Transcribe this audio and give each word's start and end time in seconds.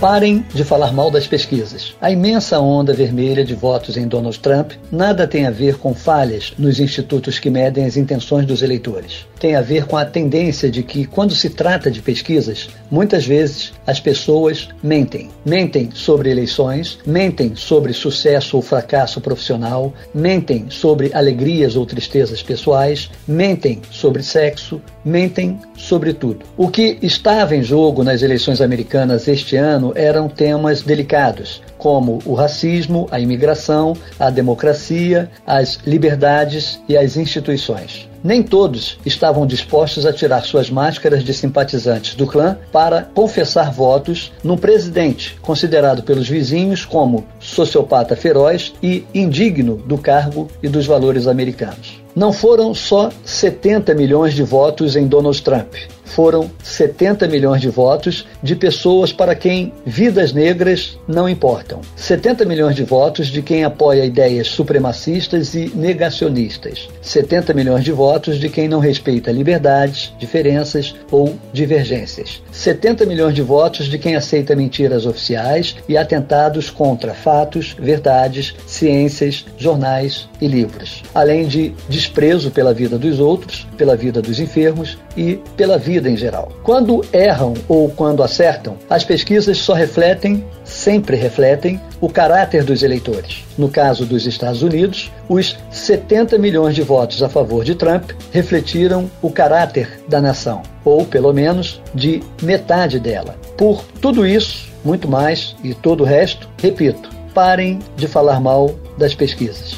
Parem 0.00 0.44
de 0.54 0.62
falar 0.62 0.92
mal 0.92 1.10
das 1.10 1.26
pesquisas. 1.26 1.96
A 2.00 2.08
imensa 2.08 2.60
onda 2.60 2.94
vermelha 2.94 3.44
de 3.44 3.52
votos 3.52 3.96
em 3.96 4.06
Donald 4.06 4.38
Trump 4.38 4.70
nada 4.92 5.26
tem 5.26 5.44
a 5.44 5.50
ver 5.50 5.76
com 5.76 5.92
falhas 5.92 6.52
nos 6.56 6.78
institutos 6.78 7.40
que 7.40 7.50
medem 7.50 7.84
as 7.84 7.96
intenções 7.96 8.46
dos 8.46 8.62
eleitores. 8.62 9.26
Tem 9.40 9.56
a 9.56 9.60
ver 9.60 9.86
com 9.86 9.96
a 9.96 10.04
tendência 10.04 10.70
de 10.70 10.84
que, 10.84 11.04
quando 11.04 11.34
se 11.34 11.50
trata 11.50 11.90
de 11.90 12.00
pesquisas, 12.00 12.68
muitas 12.88 13.26
vezes 13.26 13.72
as 13.84 13.98
pessoas 13.98 14.68
mentem. 14.80 15.30
Mentem 15.44 15.90
sobre 15.92 16.30
eleições, 16.30 17.00
mentem 17.04 17.56
sobre 17.56 17.92
sucesso 17.92 18.56
ou 18.56 18.62
fracasso 18.62 19.20
profissional, 19.20 19.92
mentem 20.14 20.66
sobre 20.68 21.10
alegrias 21.12 21.74
ou 21.74 21.84
tristezas 21.84 22.40
pessoais, 22.40 23.10
mentem 23.26 23.82
sobre 23.90 24.22
sexo, 24.22 24.80
mentem 25.04 25.58
sobre 25.76 26.12
tudo. 26.12 26.46
O 26.56 26.68
que 26.68 26.98
estava 27.02 27.56
em 27.56 27.64
jogo 27.64 28.04
nas 28.04 28.22
eleições 28.22 28.60
americanas 28.60 29.26
este 29.26 29.56
ano 29.56 29.87
eram 29.94 30.28
temas 30.28 30.82
delicados, 30.82 31.62
como 31.76 32.18
o 32.24 32.34
racismo, 32.34 33.06
a 33.10 33.20
imigração, 33.20 33.94
a 34.18 34.30
democracia, 34.30 35.30
as 35.46 35.78
liberdades 35.86 36.80
e 36.88 36.96
as 36.96 37.16
instituições. 37.16 38.08
Nem 38.28 38.42
todos 38.42 38.98
estavam 39.06 39.46
dispostos 39.46 40.04
a 40.04 40.12
tirar 40.12 40.42
suas 40.42 40.68
máscaras 40.68 41.24
de 41.24 41.32
simpatizantes 41.32 42.14
do 42.14 42.26
clã 42.26 42.58
para 42.70 43.00
confessar 43.00 43.72
votos 43.72 44.30
num 44.44 44.54
presidente 44.54 45.34
considerado 45.40 46.02
pelos 46.02 46.28
vizinhos 46.28 46.84
como 46.84 47.24
sociopata 47.40 48.14
feroz 48.14 48.74
e 48.82 49.06
indigno 49.14 49.76
do 49.76 49.96
cargo 49.96 50.46
e 50.62 50.68
dos 50.68 50.84
valores 50.84 51.26
americanos. 51.26 52.02
Não 52.14 52.30
foram 52.30 52.74
só 52.74 53.08
70 53.24 53.94
milhões 53.94 54.34
de 54.34 54.42
votos 54.42 54.94
em 54.94 55.06
Donald 55.06 55.40
Trump 55.40 55.72
foram 56.08 56.50
70 56.64 57.28
milhões 57.28 57.60
de 57.60 57.68
votos 57.68 58.26
de 58.42 58.56
pessoas 58.56 59.12
para 59.12 59.34
quem 59.34 59.72
vidas 59.84 60.32
negras 60.32 60.98
não 61.06 61.28
importam. 61.28 61.80
70 61.94 62.44
milhões 62.44 62.74
de 62.74 62.82
votos 62.82 63.28
de 63.28 63.42
quem 63.42 63.62
apoia 63.62 64.04
ideias 64.04 64.48
supremacistas 64.48 65.54
e 65.54 65.70
negacionistas. 65.74 66.88
70 67.00 67.54
milhões 67.54 67.84
de 67.84 67.92
votos 67.92 68.17
de 68.26 68.48
quem 68.48 68.68
não 68.68 68.80
respeita 68.80 69.30
liberdades, 69.30 70.12
diferenças 70.18 70.94
ou 71.10 71.36
divergências. 71.52 72.42
70 72.50 73.06
milhões 73.06 73.34
de 73.34 73.42
votos 73.42 73.86
de 73.86 73.98
quem 73.98 74.16
aceita 74.16 74.56
mentiras 74.56 75.06
oficiais 75.06 75.76
e 75.88 75.96
atentados 75.96 76.70
contra 76.70 77.14
fatos, 77.14 77.76
verdades, 77.78 78.54
ciências, 78.66 79.44
jornais 79.56 80.28
e 80.40 80.48
livros. 80.48 81.02
Além 81.14 81.46
de 81.46 81.72
desprezo 81.88 82.50
pela 82.50 82.74
vida 82.74 82.98
dos 82.98 83.20
outros, 83.20 83.66
pela 83.76 83.96
vida 83.96 84.20
dos 84.20 84.40
enfermos 84.40 84.98
e 85.16 85.38
pela 85.56 85.78
vida 85.78 86.10
em 86.10 86.16
geral. 86.16 86.52
Quando 86.62 87.04
erram 87.12 87.54
ou 87.68 87.88
quando 87.90 88.22
acertam, 88.22 88.76
as 88.90 89.04
pesquisas 89.04 89.58
só 89.58 89.72
refletem, 89.72 90.44
sempre 90.64 91.16
refletem, 91.16 91.80
o 92.00 92.08
caráter 92.08 92.64
dos 92.64 92.82
eleitores. 92.82 93.44
No 93.56 93.68
caso 93.68 94.06
dos 94.06 94.26
Estados 94.26 94.62
Unidos, 94.62 95.10
os 95.28 95.56
70 95.70 96.38
milhões 96.38 96.74
de 96.74 96.82
votos 96.82 97.22
a 97.22 97.28
favor 97.28 97.64
de 97.64 97.74
Trump 97.74 98.10
refletiram 98.32 99.10
o 99.20 99.30
caráter 99.30 100.00
da 100.08 100.20
nação, 100.20 100.62
ou 100.84 101.04
pelo 101.04 101.32
menos 101.32 101.82
de 101.94 102.22
metade 102.42 102.98
dela. 102.98 103.36
Por 103.56 103.84
tudo 104.00 104.26
isso, 104.26 104.68
muito 104.84 105.08
mais 105.08 105.54
e 105.62 105.74
todo 105.74 106.02
o 106.02 106.06
resto, 106.06 106.48
repito, 106.62 107.10
parem 107.34 107.78
de 107.96 108.08
falar 108.08 108.40
mal 108.40 108.74
das 108.96 109.14
pesquisas. 109.14 109.76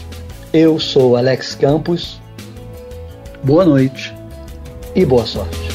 Eu 0.52 0.78
sou 0.78 1.16
Alex 1.16 1.54
Campos. 1.54 2.20
Boa 3.42 3.64
noite 3.64 4.14
e 4.94 5.04
boa 5.04 5.24
sorte. 5.24 5.69